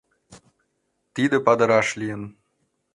[1.13, 2.23] Тиде Падыраш лийын.